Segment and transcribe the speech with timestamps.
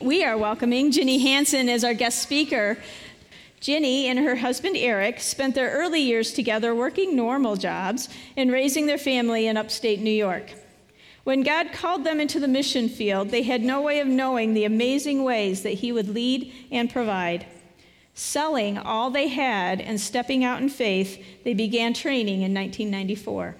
[0.00, 2.76] we are welcoming Ginny Hanson as our guest speaker.
[3.60, 8.86] Ginny and her husband Eric spent their early years together working normal jobs and raising
[8.86, 10.50] their family in upstate New York.
[11.24, 14.64] When God called them into the mission field, they had no way of knowing the
[14.64, 17.46] amazing ways that He would lead and provide.
[18.14, 23.56] Selling all they had and stepping out in faith, they began training in 1994.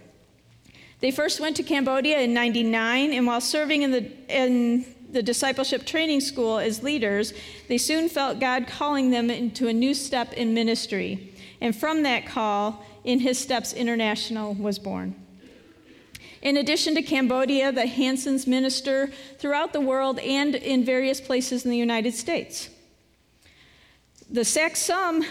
[1.01, 4.87] They first went to Cambodia in 99, and while serving in the, in
[5.17, 7.33] the discipleship training school as leaders,
[7.69, 11.33] they soon felt God calling them into a new step in ministry.
[11.59, 15.15] And from that call, In His Steps International was born.
[16.43, 21.71] In addition to Cambodia, the Hansons minister throughout the world and in various places in
[21.71, 22.69] the United States.
[24.31, 25.25] The Sak Saum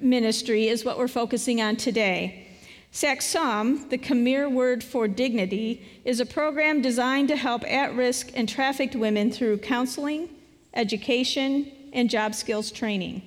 [0.00, 2.45] ministry is what we're focusing on today.
[2.92, 8.30] Sak Saum, the Khmer word for dignity, is a program designed to help at risk
[8.34, 10.30] and trafficked women through counseling,
[10.72, 13.22] education, and job skills training.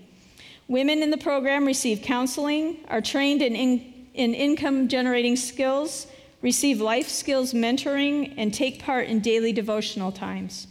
[0.68, 6.08] Women in the program receive counseling, are trained in, in, in income generating skills,
[6.42, 10.68] receive life skills mentoring, and take part in daily devotional times.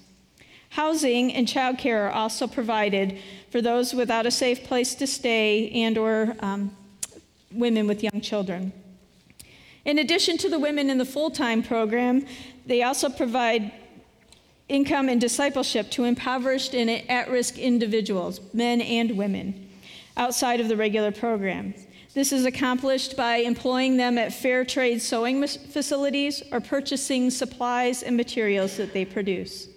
[0.71, 3.19] Housing and childcare are also provided
[3.51, 6.77] for those without a safe place to stay and or um,
[7.51, 8.73] women with young children.
[9.89, 12.27] In addition to the women in the full time program,
[12.67, 13.73] they also provide
[14.69, 19.71] income and discipleship to impoverished and at risk individuals, men and women,
[20.19, 21.73] outside of the regular program.
[22.13, 28.15] This is accomplished by employing them at fair trade sewing facilities or purchasing supplies and
[28.15, 29.69] materials that they produce.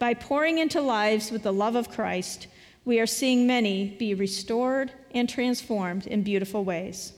[0.00, 2.48] By pouring into lives with the love of Christ,
[2.84, 7.12] we are seeing many be restored and transformed in beautiful ways.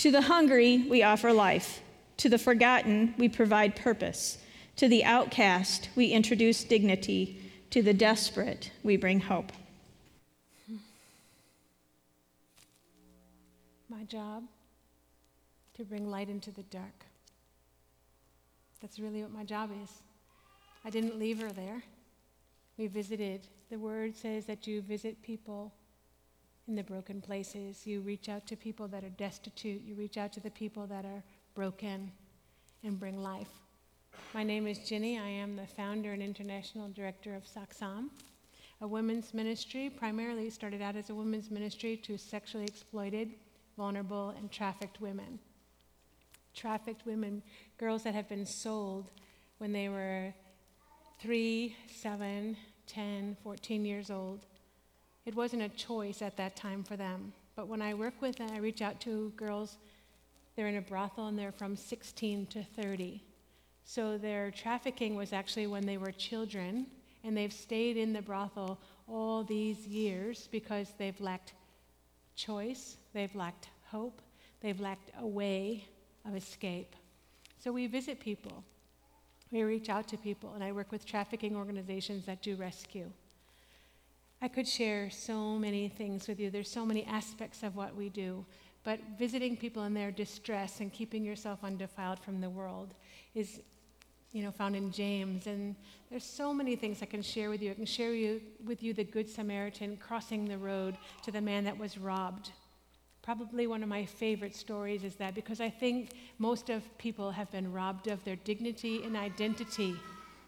[0.00, 1.82] To the hungry, we offer life.
[2.16, 4.38] To the forgotten, we provide purpose.
[4.76, 7.52] To the outcast, we introduce dignity.
[7.68, 9.52] To the desperate, we bring hope.
[13.90, 14.44] My job
[15.74, 17.04] to bring light into the dark.
[18.80, 19.90] That's really what my job is.
[20.82, 21.82] I didn't leave her there.
[22.78, 23.48] We visited.
[23.68, 25.74] The word says that you visit people
[26.70, 27.84] in the broken places.
[27.84, 29.82] You reach out to people that are destitute.
[29.82, 31.24] You reach out to the people that are
[31.56, 32.12] broken
[32.84, 33.50] and bring life.
[34.34, 35.18] My name is Ginny.
[35.18, 38.10] I am the founder and international director of Sak Saum,
[38.80, 43.32] a women's ministry, primarily started out as a women's ministry to sexually exploited,
[43.76, 45.40] vulnerable, and trafficked women.
[46.54, 47.42] Trafficked women,
[47.78, 49.10] girls that have been sold
[49.58, 50.32] when they were
[51.20, 54.46] three, seven, 10, 14 years old
[55.26, 57.32] it wasn't a choice at that time for them.
[57.56, 59.78] But when I work with and I reach out to girls,
[60.56, 63.22] they're in a brothel and they're from 16 to 30.
[63.84, 66.86] So their trafficking was actually when they were children,
[67.24, 68.78] and they've stayed in the brothel
[69.08, 71.54] all these years because they've lacked
[72.36, 74.22] choice, they've lacked hope,
[74.60, 75.84] they've lacked a way
[76.26, 76.94] of escape.
[77.58, 78.64] So we visit people,
[79.50, 83.10] we reach out to people, and I work with trafficking organizations that do rescue.
[84.42, 86.50] I could share so many things with you.
[86.50, 88.44] There's so many aspects of what we do.
[88.84, 92.94] But visiting people in their distress and keeping yourself undefiled from the world
[93.34, 93.60] is,
[94.32, 95.46] you know, found in James.
[95.46, 95.76] And
[96.08, 97.70] there's so many things I can share with you.
[97.70, 101.64] I can share you, with you the Good Samaritan crossing the road to the man
[101.64, 102.52] that was robbed.
[103.20, 107.50] Probably one of my favorite stories is that because I think most of people have
[107.50, 109.94] been robbed of their dignity and identity.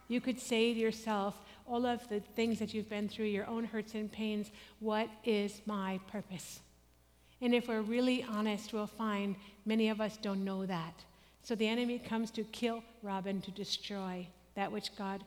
[0.09, 1.35] You could say to yourself,
[1.67, 4.51] all of the things that you've been through, your own hurts and pains,
[4.81, 6.61] what is my purpose?
[7.41, 9.35] And if we're really honest, we'll find
[9.67, 11.05] many of us don't know that.
[11.43, 15.25] So the enemy comes to kill, Robin, to destroy that which God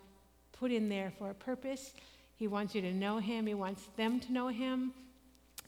[0.53, 1.93] put in there for a purpose.
[2.37, 4.93] He wants you to know Him, He wants them to know Him.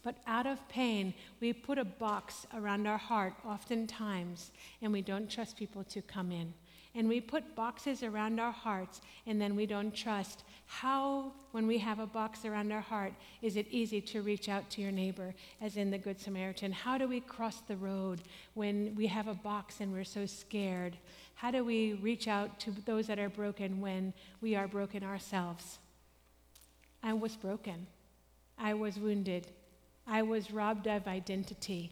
[0.03, 4.51] But out of pain, we put a box around our heart oftentimes,
[4.81, 6.53] and we don't trust people to come in.
[6.95, 11.77] And we put boxes around our hearts, and then we don't trust how, when we
[11.77, 15.33] have a box around our heart, is it easy to reach out to your neighbor,
[15.61, 16.71] as in the Good Samaritan?
[16.71, 18.21] How do we cross the road
[18.53, 20.97] when we have a box and we're so scared?
[21.35, 25.79] How do we reach out to those that are broken when we are broken ourselves?
[27.01, 27.87] I was broken.
[28.57, 29.47] I was wounded.
[30.05, 31.91] I was robbed of identity.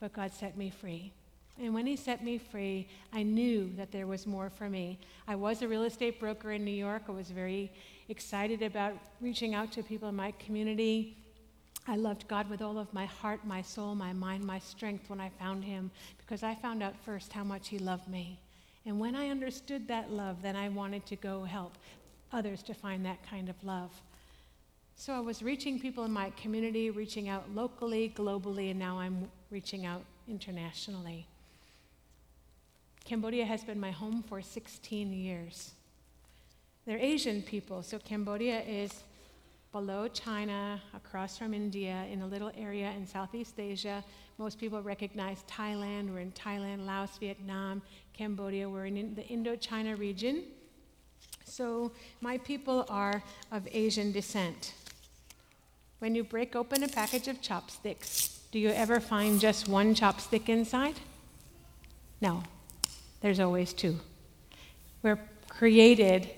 [0.00, 1.12] But God set me free.
[1.62, 4.98] And when he set me free, I knew that there was more for me.
[5.28, 7.04] I was a real estate broker in New York.
[7.08, 7.70] I was very
[8.08, 11.16] excited about reaching out to people in my community.
[11.86, 15.20] I loved God with all of my heart, my soul, my mind, my strength when
[15.20, 18.40] I found him because I found out first how much he loved me.
[18.86, 21.78] And when I understood that love, then I wanted to go help
[22.32, 23.90] others to find that kind of love.
[24.96, 29.30] So I was reaching people in my community, reaching out locally, globally, and now I'm
[29.50, 31.26] reaching out internationally.
[33.04, 35.72] Cambodia has been my home for 16 years.
[36.86, 39.04] They're Asian people, so Cambodia is
[39.72, 44.02] below China, across from India, in a little area in Southeast Asia.
[44.38, 46.12] Most people recognize Thailand.
[46.12, 47.82] We're in Thailand, Laos, Vietnam,
[48.16, 48.68] Cambodia.
[48.68, 50.44] We're in the Indochina region.
[51.44, 51.92] So
[52.22, 53.22] my people are
[53.52, 54.72] of Asian descent.
[55.98, 60.48] When you break open a package of chopsticks, do you ever find just one chopstick
[60.48, 60.94] inside?
[62.20, 62.42] No,
[63.24, 63.96] there's always two.
[65.02, 65.18] We're
[65.48, 66.28] created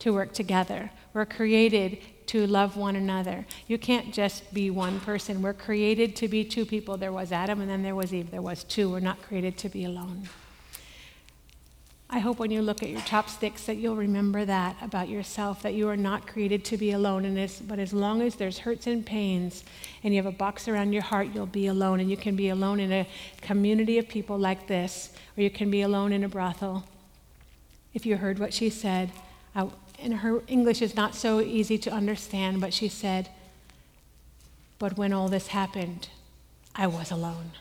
[0.00, 0.90] to work together.
[1.14, 1.96] We're created
[2.26, 3.46] to love one another.
[3.66, 5.40] You can't just be one person.
[5.40, 6.98] We're created to be two people.
[6.98, 8.30] There was Adam and then there was Eve.
[8.30, 8.90] There was two.
[8.90, 10.28] We're not created to be alone.
[12.12, 15.74] I hope when you look at your chopsticks that you'll remember that about yourself, that
[15.74, 17.24] you are not created to be alone.
[17.24, 19.62] And as, but as long as there's hurts and pains
[20.02, 22.00] and you have a box around your heart, you'll be alone.
[22.00, 23.06] And you can be alone in a
[23.42, 26.84] community of people like this, or you can be alone in a brothel.
[27.94, 29.12] If you heard what she said,
[29.54, 29.68] I,
[30.00, 33.28] and her English is not so easy to understand, but she said,
[34.80, 36.08] But when all this happened,
[36.74, 37.52] I was alone.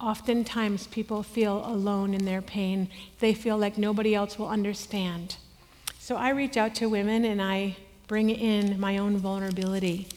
[0.00, 2.88] Oftentimes, people feel alone in their pain.
[3.20, 5.36] They feel like nobody else will understand.
[5.98, 7.76] So I reach out to women and I
[8.06, 10.08] bring in my own vulnerability.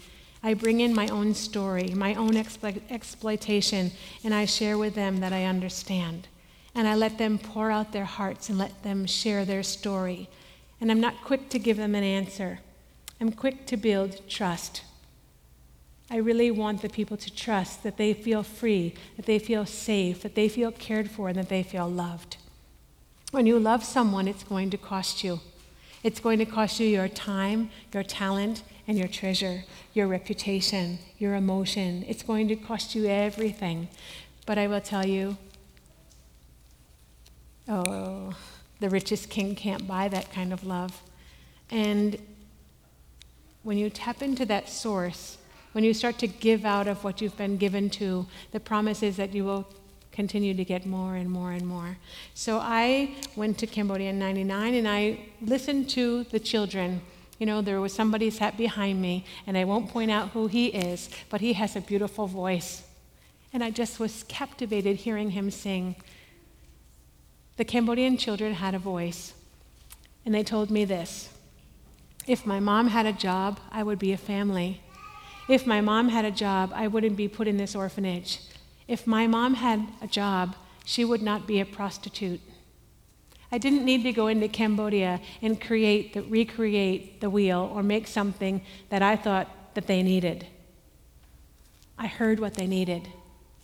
[0.43, 3.91] I bring in my own story, my own explo- exploitation,
[4.23, 6.27] and I share with them that I understand.
[6.75, 10.29] And I let them pour out their hearts and let them share their story
[10.81, 12.59] and I'm not quick to give them an answer.
[13.19, 14.83] I'm quick to build trust.
[16.11, 20.21] I really want the people to trust that they feel free, that they feel safe,
[20.23, 22.37] that they feel cared for, and that they feel loved.
[23.31, 25.39] When you love someone, it's going to cost you.
[26.01, 31.35] It's going to cost you your time, your talent, and your treasure, your reputation, your
[31.35, 32.03] emotion.
[32.07, 33.87] It's going to cost you everything.
[34.47, 35.37] But I will tell you,
[37.67, 38.33] oh,
[38.79, 41.03] the richest king can't buy that kind of love.
[41.69, 42.17] And
[43.61, 45.37] when you tap into that source,
[45.73, 49.17] when you start to give out of what you've been given to, the promise is
[49.17, 49.67] that you will
[50.11, 51.97] continue to get more and more and more.
[52.33, 57.01] So I went to Cambodia in 99 and I listened to the children.
[57.37, 60.67] You know, there was somebody sat behind me, and I won't point out who he
[60.67, 62.83] is, but he has a beautiful voice.
[63.53, 65.95] And I just was captivated hearing him sing.
[67.55, 69.33] The Cambodian children had a voice,
[70.25, 71.29] and they told me this
[72.27, 74.81] If my mom had a job, I would be a family.
[75.49, 78.39] If my mom had a job, I wouldn't be put in this orphanage.
[78.87, 80.55] If my mom had a job,
[80.85, 82.39] she would not be a prostitute.
[83.51, 88.05] I didn't need to go into Cambodia and create the, recreate the wheel or make
[88.05, 90.45] something that I thought that they needed.
[91.97, 93.09] I heard what they needed.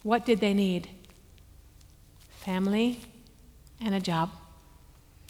[0.02, 0.90] What did they need?
[2.32, 3.00] Family,
[3.80, 4.32] and a job.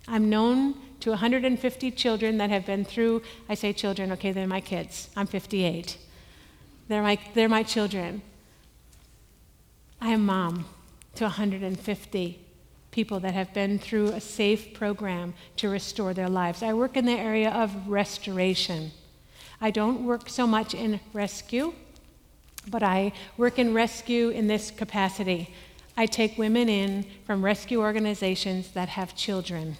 [0.07, 4.61] I'm known to 150 children that have been through, I say children, okay, they're my
[4.61, 5.09] kids.
[5.17, 5.97] I'm 58.
[6.87, 8.21] They're my, they're my children.
[9.99, 10.65] I am mom
[11.15, 12.39] to 150
[12.91, 16.63] people that have been through a safe program to restore their lives.
[16.63, 18.91] I work in the area of restoration.
[19.59, 21.73] I don't work so much in rescue,
[22.67, 25.53] but I work in rescue in this capacity.
[25.97, 29.77] I take women in from rescue organizations that have children.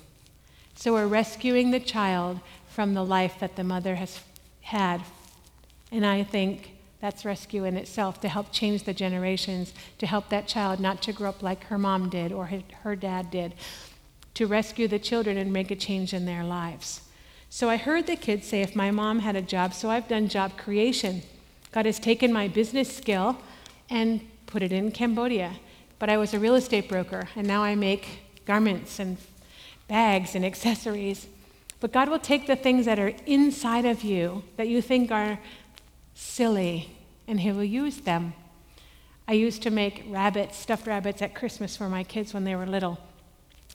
[0.76, 4.20] So we're rescuing the child from the life that the mother has
[4.62, 5.02] had.
[5.92, 10.48] And I think that's rescue in itself to help change the generations, to help that
[10.48, 12.50] child not to grow up like her mom did or
[12.84, 13.54] her dad did,
[14.34, 17.02] to rescue the children and make a change in their lives.
[17.50, 20.28] So I heard the kids say, if my mom had a job, so I've done
[20.28, 21.22] job creation.
[21.72, 23.38] God has taken my business skill
[23.90, 25.54] and put it in Cambodia
[26.00, 29.18] but I was a real estate broker, and now I make garments and
[29.88, 31.28] bags and accessories.
[31.80, 35.40] But God will take the things that are inside of you that you think are
[36.16, 38.34] silly, and He will use them.
[39.28, 42.66] I used to make rabbits, stuffed rabbits at Christmas for my kids when they were
[42.66, 43.00] little.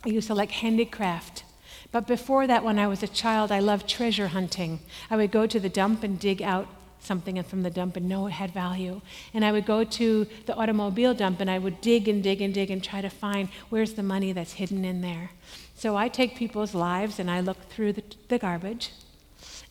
[0.05, 1.45] I used to like handicraft.
[1.93, 4.81] But before that, when I was a child, I loved treasure hunting.
[5.11, 6.69] I would go to the dump and dig out
[7.01, 9.01] something from the dump and know it had value.
[9.35, 12.55] And I would go to the automobile dump and I would dig and dig and
[12.55, 15.31] dig and try to find where's the money that's hidden in there.
[15.75, 18.91] So I take people's lives and I look through the, the garbage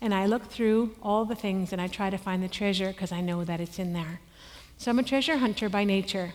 [0.02, 3.12] and I look through all the things and I try to find the treasure because
[3.12, 4.22] I know that it's in there.
[4.78, 6.34] So I'm a treasure hunter by nature.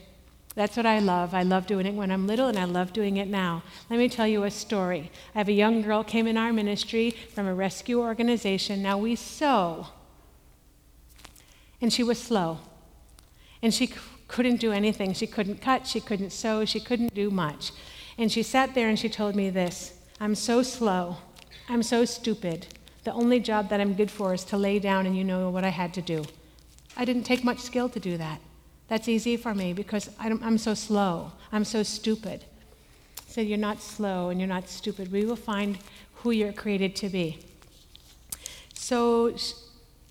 [0.54, 1.34] That's what I love.
[1.34, 3.64] I love doing it when I'm little, and I love doing it now.
[3.90, 5.10] Let me tell you a story.
[5.34, 8.80] I have a young girl came in our ministry from a rescue organization.
[8.80, 9.88] Now we sew,
[11.80, 12.60] and she was slow,
[13.62, 13.94] and she c-
[14.28, 15.12] couldn't do anything.
[15.12, 17.72] She couldn't cut, she couldn't sew, she couldn't do much.
[18.16, 21.16] And she sat there and she told me this I'm so slow,
[21.68, 22.68] I'm so stupid.
[23.04, 25.64] The only job that I'm good for is to lay down, and you know what
[25.64, 26.24] I had to do.
[26.96, 28.40] I didn't take much skill to do that.
[28.88, 31.32] That's easy for me because I'm so slow.
[31.52, 32.44] I'm so stupid.
[33.26, 35.10] Said, You're not slow and you're not stupid.
[35.10, 35.78] We will find
[36.16, 37.38] who you're created to be.
[38.74, 39.34] So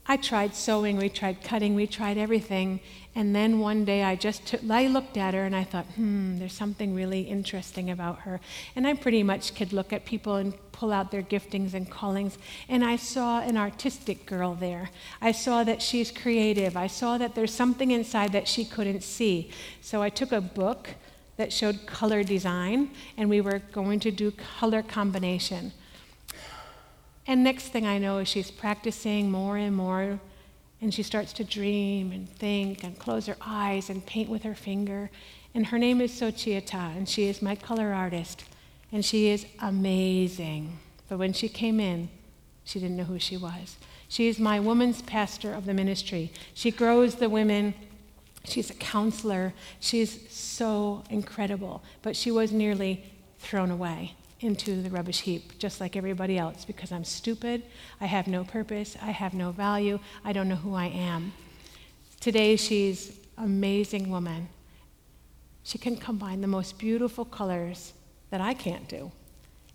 [0.06, 2.82] I tried sewing, we tried cutting, we tried everything.
[3.16, 6.40] And then one day I just took, I looked at her and I thought, hmm,
[6.40, 8.42] there's something really interesting about her.
[8.76, 12.38] And I pretty much could look at people and pull out their giftings and callings.
[12.68, 14.90] And I saw an artistic girl there.
[15.22, 16.76] I saw that she's creative.
[16.76, 19.52] I saw that there's something inside that she couldn't see.
[19.82, 20.90] So I took a book
[21.38, 25.72] that showed color design and we were going to do color combination.
[27.26, 30.20] And next thing I know is she's practicing more and more
[30.84, 34.54] and she starts to dream and think and close her eyes and paint with her
[34.54, 35.10] finger.
[35.56, 38.44] And her name is Sochieta, and she is my color artist.
[38.92, 40.78] And she is amazing.
[41.08, 42.10] But when she came in,
[42.66, 43.78] she didn't know who she was.
[44.10, 46.34] She is my woman's pastor of the ministry.
[46.54, 47.74] She grows the women.
[48.44, 49.54] She's a counselor.
[49.80, 51.82] She's so incredible.
[52.02, 53.06] But she was nearly
[53.40, 57.64] thrown away into the rubbish heap, just like everybody else, because I'm stupid,
[58.02, 61.34] I have no purpose, I have no value, I don't know who I am.
[62.20, 64.50] Today, she's an amazing woman.
[65.64, 67.94] She can combine the most beautiful colors
[68.30, 69.12] that I can't do.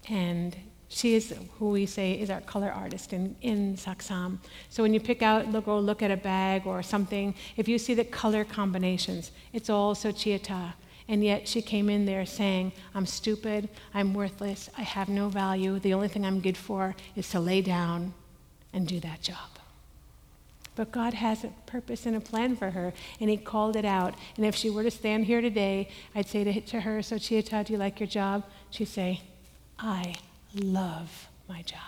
[0.08, 0.56] And
[0.88, 4.40] she is who we say is our color artist in, in Sak Saum.
[4.70, 7.78] So when you pick out, look, or look at a bag or something, if you
[7.78, 10.72] see the color combinations, it's all Sochiata.
[11.08, 15.78] And yet she came in there saying, I'm stupid, I'm worthless, I have no value.
[15.78, 18.12] The only thing I'm good for is to lay down
[18.74, 19.58] and do that job.
[20.76, 24.14] But God has a purpose and a plan for her, and He called it out.
[24.36, 27.72] And if she were to stand here today, I'd say to, to her, Sochiata, do
[27.72, 28.44] you like your job?
[28.70, 29.22] She'd say,
[29.78, 30.14] I
[30.54, 31.80] love my job.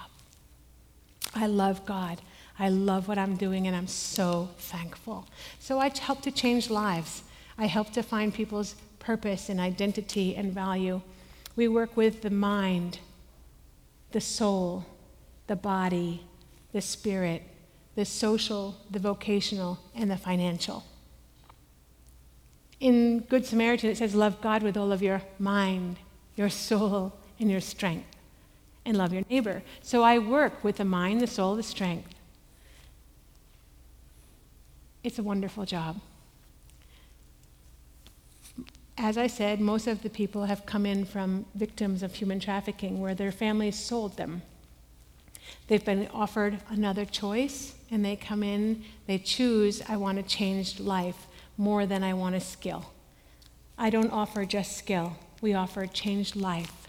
[1.35, 2.21] I love God.
[2.59, 5.29] I love what I'm doing, and I'm so thankful.
[5.61, 7.23] So I help to change lives.
[7.57, 11.01] I help to find people's purpose and identity and value.
[11.57, 13.01] We work with the mind,
[14.13, 14.87] the soul,
[15.49, 16.23] the body,
[16.73, 17.43] the spirit,
[17.97, 20.85] the social, the vocational, and the financial.
[22.79, 25.97] In Good Samaritan, it says, Love God with all of your mind,
[26.37, 28.07] your soul, and your strength,
[28.85, 29.63] and love your neighbor.
[29.83, 32.15] So I work with the mind, the soul, the strength.
[35.03, 36.01] It's a wonderful job
[39.01, 43.01] as I said, most of the people have come in from victims of human trafficking
[43.01, 44.43] where their families sold them.
[45.69, 50.81] They've been offered another choice, and they come in, they choose, I want a changed
[50.81, 51.27] life
[51.57, 52.93] more than I want a skill.
[53.79, 56.89] I don't offer just skill, we offer a changed life.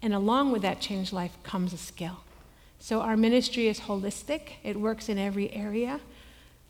[0.00, 2.20] And along with that changed life comes a skill.
[2.78, 6.00] So our ministry is holistic, it works in every area.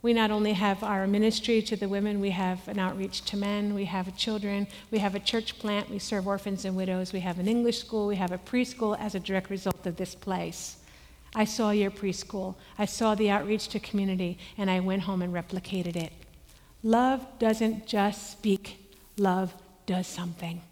[0.02, 3.72] We not only have our ministry to the women, we have an outreach to men,
[3.72, 7.38] we have children, we have a church plant, we serve orphans and widows, we have
[7.38, 10.78] an English school, we have a preschool as a direct result of this place.
[11.36, 15.32] I saw your preschool, I saw the outreach to community, and I went home and
[15.32, 16.12] replicated it.
[16.82, 19.54] Love doesn't just speak, love
[19.86, 20.62] does something.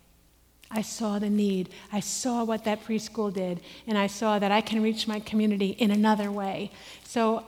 [0.73, 1.71] I saw the need.
[1.93, 5.71] I saw what that preschool did, and I saw that I can reach my community
[5.71, 6.71] in another way.
[7.03, 7.45] So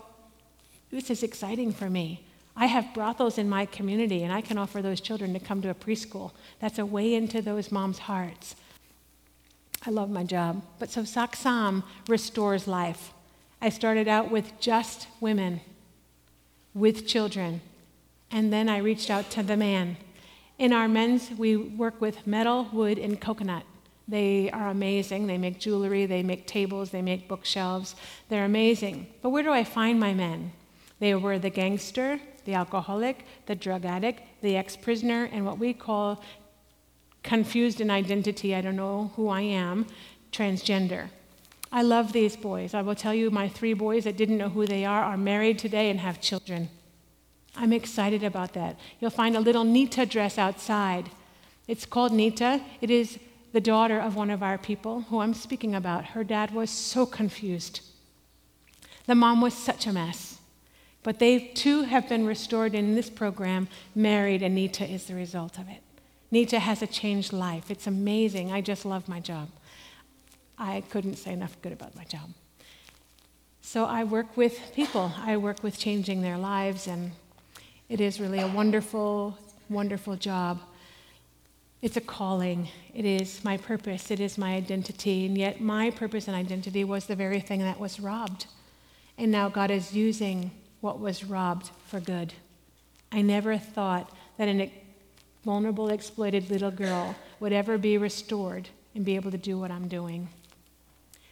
[0.93, 2.23] this is exciting for me.
[2.55, 5.71] I have brothels in my community, and I can offer those children to come to
[5.71, 6.33] a preschool.
[6.61, 8.55] That's a way into those moms' hearts.
[9.87, 10.63] I love my job.
[10.79, 13.13] But so Sak Saum restores life.
[13.61, 15.63] I started out with just women,
[16.75, 17.63] with children,
[18.31, 19.97] and then I reached out to the man.
[20.59, 23.65] In our men's, we work with metal, wood, and coconut.
[24.07, 25.27] They are amazing.
[25.27, 27.95] They make jewelry, they make tables, they make bookshelves.
[28.29, 29.07] They're amazing.
[29.23, 30.53] But where do I find my men?
[31.03, 35.75] They were the gangster, the alcoholic, the drug addict, the ex prisoner, and what we
[35.75, 36.23] call
[37.25, 39.89] confused in identity, I don't know who I am,
[40.31, 41.09] transgender.
[41.73, 42.73] I love these boys.
[42.73, 45.59] I will tell you, my three boys that didn't know who they are are married
[45.59, 46.69] today and have children.
[47.57, 48.79] I'm excited about that.
[49.01, 51.11] You'll find a little Nita dress outside.
[51.67, 52.61] It's called Nita.
[52.81, 53.19] It is
[53.53, 56.05] the daughter of one of our people who I'm speaking about.
[56.15, 57.81] Her dad was so confused.
[59.07, 60.39] The mom was such a mess.
[61.03, 64.43] But they too have been restored in this program, married.
[64.43, 65.83] Anita is the result of it.
[66.31, 67.71] Nita has a changed life.
[67.71, 68.53] It's amazing.
[68.53, 69.49] I just love my job.
[70.57, 72.31] I couldn't say enough good about my job.
[73.61, 77.13] So I work with people, I work with changing their lives, and
[77.89, 80.61] it is really a wonderful, wonderful job.
[81.81, 82.69] It's a calling.
[82.95, 84.11] It is my purpose.
[84.11, 85.27] It is my identity.
[85.27, 88.47] And yet, my purpose and identity was the very thing that was robbed.
[89.19, 92.35] And now God is using what was robbed for good.
[93.11, 94.71] I never thought that a
[95.45, 99.89] vulnerable, exploited little girl would ever be restored and be able to do what I'm
[99.89, 100.29] doing.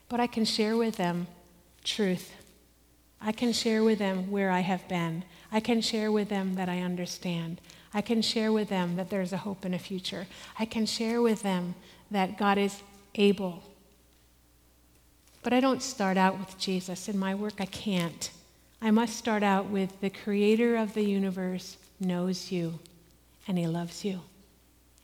[0.09, 1.27] But I can share with them
[1.85, 2.33] truth.
[3.21, 5.25] I can share with them where I have been.
[5.53, 7.61] I can share with them that I understand.
[7.93, 10.27] I can share with them that there's a hope and a future.
[10.59, 11.75] I can share with them
[12.11, 12.83] that God is
[13.17, 13.63] able.
[15.43, 17.09] But I don't start out with Jesus.
[17.09, 18.31] In my work, I can't.
[18.83, 22.79] I must start out with the creator of the universe knows you
[23.47, 24.21] and he loves you.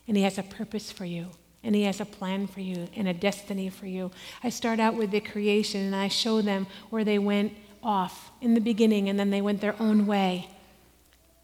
[0.07, 1.27] And he has a purpose for you.
[1.63, 4.11] And he has a plan for you and a destiny for you.
[4.43, 7.53] I start out with the creation and I show them where they went
[7.83, 10.49] off in the beginning and then they went their own way.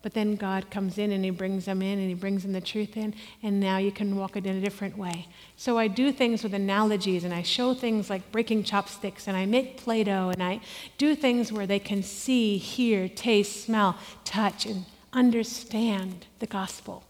[0.03, 2.62] But then God comes in and He brings them in and He brings them the
[2.62, 5.27] truth in, and now you can walk it in a different way.
[5.55, 9.45] So I do things with analogies and I show things like breaking chopsticks and I
[9.45, 10.60] make Play Doh and I
[10.98, 17.05] do things where they can see, hear, taste, smell, touch, and understand the gospel.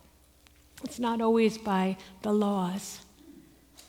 [0.83, 2.99] It's not always by the laws.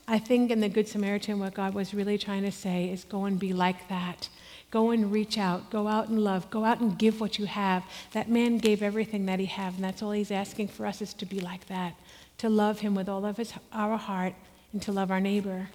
[0.07, 3.25] I think in the Good Samaritan, what God was really trying to say is go
[3.25, 4.29] and be like that.
[4.75, 5.71] Go and reach out.
[5.71, 6.51] Go out and love.
[6.51, 7.85] Go out and give what you have.
[8.11, 11.15] That man gave everything that he had, and that's all he's asking for us is
[11.15, 11.95] to be like that,
[12.39, 14.35] to love him with all of his, our heart
[14.73, 15.69] and to love our neighbor.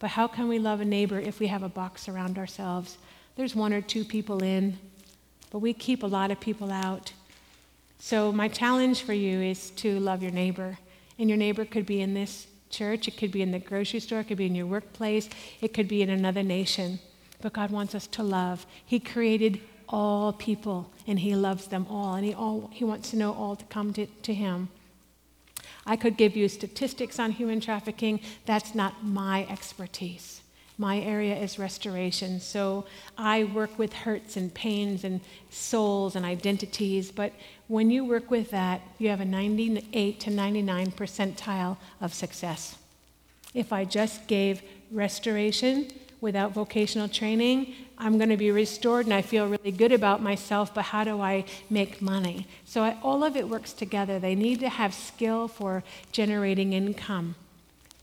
[0.00, 2.98] But how can we love a neighbor if we have a box around ourselves?
[3.36, 4.76] There's one or two people in,
[5.52, 7.12] but we keep a lot of people out.
[8.00, 10.76] So, my challenge for you is to love your neighbor.
[11.20, 14.20] And your neighbor could be in this church, it could be in the grocery store,
[14.20, 15.28] it could be in your workplace,
[15.60, 16.98] it could be in another nation
[17.40, 18.66] but God wants us to love.
[18.84, 23.16] He created all people and He loves them all, and He, all, he wants to
[23.16, 24.68] know all to come to, to Him.
[25.86, 28.20] I could give you statistics on human trafficking.
[28.46, 30.42] That's not my expertise.
[30.78, 32.40] My area is restoration.
[32.40, 32.86] So
[33.18, 37.10] I work with hurts and pains and souls and identities.
[37.10, 37.32] But
[37.68, 42.76] when you work with that, you have a 98 to 99 percentile of success.
[43.52, 49.22] If I just gave restoration, without vocational training, I'm going to be restored and I
[49.22, 52.46] feel really good about myself, but how do I make money?
[52.64, 54.18] So I, all of it works together.
[54.18, 57.34] They need to have skill for generating income.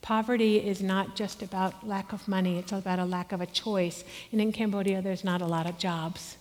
[0.02, 4.04] Poverty is not just about lack of money, it's about a lack of a choice.
[4.32, 6.38] And in Cambodia, there's not a lot of jobs.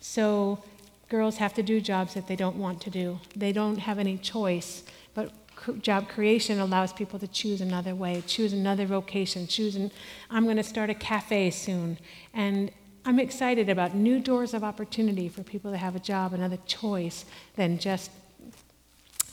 [0.00, 0.62] So
[1.08, 4.18] girls have to do jobs that they don't want to do, they don't have any
[4.18, 4.84] choice.
[5.14, 5.32] But
[5.80, 9.90] job creation allows people to choose another way, choose another vocation, choose an,
[10.30, 11.98] I'm going to start a cafe soon.
[12.34, 12.70] And
[13.04, 17.24] I'm excited about new doors of opportunity for people to have a job, another choice
[17.54, 18.10] than just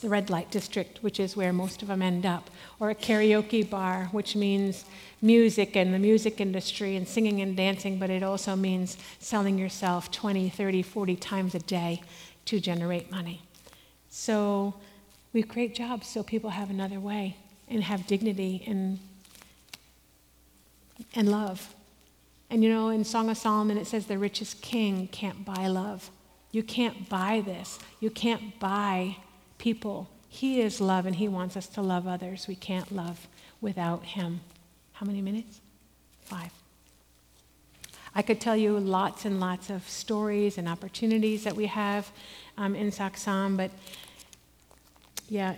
[0.00, 3.68] the red light district, which is where most of them end up, or a karaoke
[3.68, 4.84] bar, which means
[5.22, 10.10] music and the music industry and singing and dancing, but it also means selling yourself
[10.10, 12.02] 20, 30, 40 times a day
[12.44, 13.40] to generate money.
[14.10, 14.74] So
[15.34, 17.36] we create jobs so people have another way
[17.68, 18.98] and have dignity and,
[21.14, 21.74] and love.
[22.48, 26.08] And you know, in Song of Solomon, it says the richest king can't buy love.
[26.52, 27.80] You can't buy this.
[27.98, 29.16] You can't buy
[29.58, 30.08] people.
[30.28, 32.46] He is love, and He wants us to love others.
[32.46, 33.26] We can't love
[33.60, 34.40] without Him.
[34.92, 35.60] How many minutes?
[36.22, 36.52] Five.
[38.14, 42.12] I could tell you lots and lots of stories and opportunities that we have
[42.56, 43.72] um, in Sak Saum, but
[45.28, 45.54] yeah,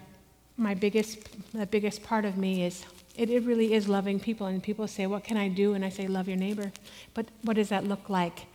[0.56, 1.18] my biggest,
[1.52, 2.84] the biggest part of me is
[3.16, 4.46] it, it really is loving people.
[4.46, 5.74] And people say, What can I do?
[5.74, 6.72] And I say, Love your neighbor.
[7.14, 8.46] But what does that look like?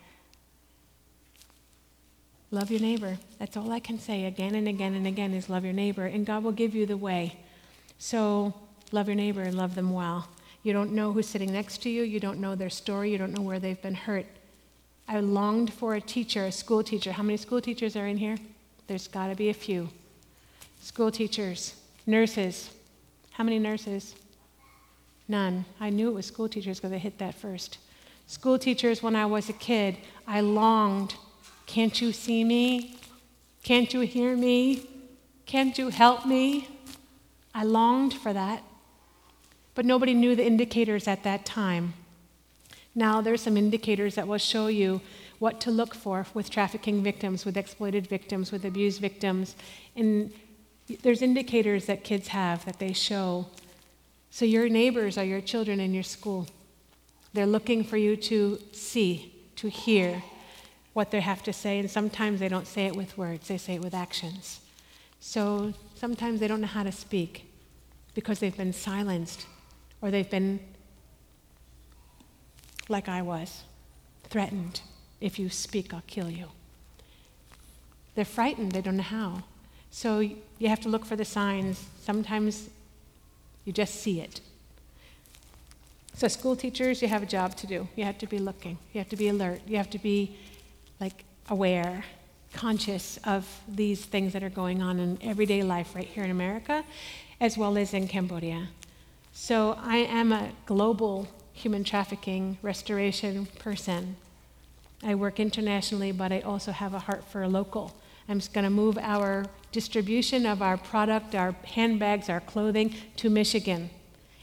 [2.51, 3.17] Love your neighbor.
[3.39, 6.05] That's all I can say again and again and again is love your neighbor.
[6.05, 7.37] And God will give you the way.
[7.97, 8.53] So
[8.91, 10.27] love your neighbor and love them well.
[10.63, 12.03] You don't know who's sitting next to you.
[12.03, 13.09] You don't know their story.
[13.09, 14.25] You don't know where they've been hurt.
[15.07, 17.13] I longed for a teacher, a school teacher.
[17.13, 18.37] How many school teachers are in here?
[18.87, 19.89] There's got to be a few
[20.81, 22.71] school teachers, nurses.
[23.31, 24.15] How many nurses?
[25.27, 25.63] None.
[25.79, 27.77] I knew it was school teachers because I hit that first.
[28.27, 31.15] School teachers, when I was a kid, I longed.
[31.67, 32.97] Can't you see me?
[33.63, 34.87] Can't you hear me?
[35.45, 36.67] Can't you help me?
[37.53, 38.63] I longed for that.
[39.75, 41.93] But nobody knew the indicators at that time.
[42.93, 45.01] Now, there's some indicators that will show you
[45.39, 49.55] what to look for with trafficking victims, with exploited victims, with abused victims.
[49.95, 50.33] And
[51.01, 53.47] there's indicators that kids have that they show.
[54.29, 56.47] So your neighbors are your children in your school.
[57.33, 60.23] They're looking for you to see, to hear
[60.93, 63.75] what they have to say, and sometimes they don't say it with words, they say
[63.75, 64.59] it with actions.
[65.21, 67.49] So sometimes they don't know how to speak
[68.13, 69.45] because they've been silenced
[70.01, 70.59] or they've been,
[72.89, 73.63] like I was,
[74.23, 74.81] threatened.
[75.21, 76.47] If you speak, I'll kill you.
[78.15, 79.43] They're frightened, they don't know how.
[79.91, 81.85] So you have to look for the signs.
[82.01, 82.69] Sometimes
[83.65, 84.41] you just see it.
[86.15, 87.87] So, school teachers, you have a job to do.
[87.95, 90.35] You have to be looking, you have to be alert, you have to be
[90.99, 92.03] like aware,
[92.53, 96.83] conscious of these things that are going on in everyday life right here in America
[97.39, 98.67] as well as in Cambodia.
[99.33, 104.17] So, I am a global human trafficking restoration person.
[105.03, 107.95] I work internationally, but I also have a heart for local.
[108.31, 113.29] I'm just going to move our distribution of our product, our handbags, our clothing to
[113.29, 113.89] Michigan.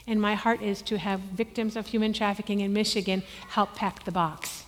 [0.07, 4.13] And my heart is to have victims of human trafficking in Michigan help pack the
[4.13, 4.65] box,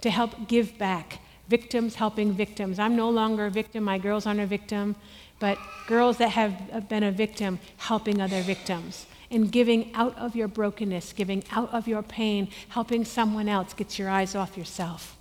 [0.00, 1.18] to help give back.
[1.48, 2.78] Victims helping victims.
[2.78, 4.96] I'm no longer a victim, my girls aren't a victim,
[5.38, 9.06] but girls that have been a victim helping other victims.
[9.30, 13.98] And giving out of your brokenness, giving out of your pain, helping someone else get
[13.98, 15.18] your eyes off yourself.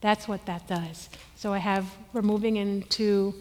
[0.00, 1.10] That's what that does.
[1.36, 3.34] So I have, we're moving into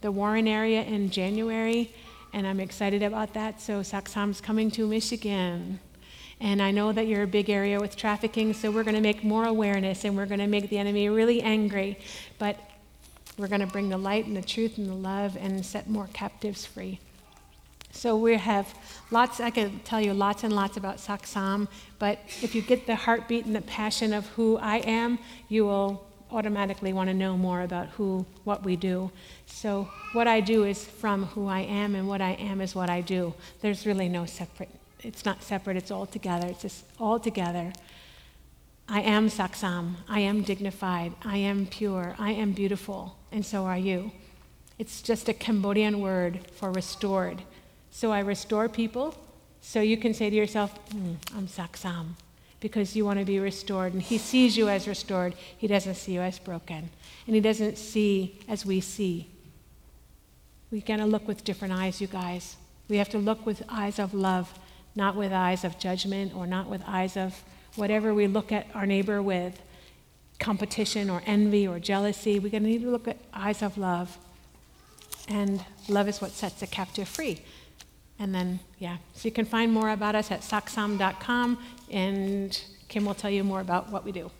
[0.00, 1.94] the Warren area in January
[2.32, 3.60] and I'm excited about that.
[3.60, 5.80] So Sak Saum's coming to Michigan.
[6.40, 9.24] And I know that you're a big area with trafficking, so we're going to make
[9.24, 11.98] more awareness and we're going to make the enemy really angry.
[12.38, 12.58] But
[13.38, 16.08] we're going to bring the light and the truth and the love and set more
[16.12, 17.00] captives free.
[17.98, 18.72] So we have
[19.10, 21.66] lots, I can tell you lots and lots about Sak Saum,
[21.98, 26.06] but if you get the heartbeat and the passion of who I am, you will
[26.30, 29.10] automatically want to know more about who, what we do.
[29.46, 32.88] So what I do is from who I am, and what I am is what
[32.88, 33.34] I do.
[33.62, 34.70] There's really no separate.
[35.00, 35.76] It's not separate.
[35.76, 36.46] It's all together.
[36.46, 37.72] It's just all together.
[38.88, 39.96] I am Sak Saum.
[40.08, 41.14] I am dignified.
[41.24, 42.14] I am pure.
[42.16, 44.12] I am beautiful, and so are you.
[44.78, 47.42] It's just a Cambodian word for restored.
[47.90, 49.14] So I restore people.
[49.60, 52.16] So you can say to yourself, mm, I'm Sak Saum
[52.60, 53.92] because you want to be restored.
[53.92, 56.90] And He sees you as restored, He doesn't see you as broken.
[57.26, 59.28] And He doesn't see as we see.
[60.70, 62.56] We got to look with different eyes, you guys.
[62.88, 64.52] We have to look with eyes of love,
[64.94, 67.42] not with eyes of judgment or not with eyes of
[67.76, 69.60] whatever we look at our neighbor with
[70.38, 72.38] competition or envy or jealousy.
[72.38, 74.18] We're going to need to look at eyes of love.
[75.28, 77.40] And love is what sets the captive free.
[78.18, 81.58] And then, yeah, so you can find more about us at saksaum.com,
[81.90, 84.30] and Kim will tell you more about what we do.